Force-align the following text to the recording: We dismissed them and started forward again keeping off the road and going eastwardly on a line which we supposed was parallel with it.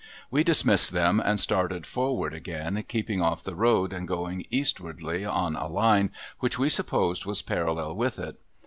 We 0.31 0.43
dismissed 0.43 0.93
them 0.93 1.19
and 1.19 1.39
started 1.39 1.85
forward 1.85 2.33
again 2.33 2.83
keeping 2.87 3.21
off 3.21 3.43
the 3.43 3.53
road 3.53 3.93
and 3.93 4.07
going 4.07 4.47
eastwardly 4.49 5.23
on 5.25 5.55
a 5.55 5.67
line 5.67 6.09
which 6.39 6.57
we 6.57 6.69
supposed 6.69 7.27
was 7.27 7.43
parallel 7.43 7.95
with 7.95 8.17
it. 8.17 8.39